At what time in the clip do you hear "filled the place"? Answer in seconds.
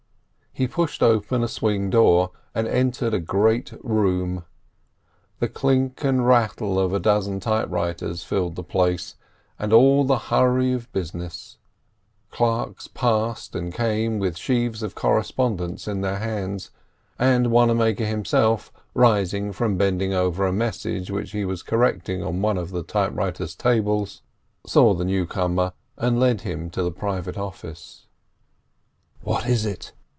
8.25-9.15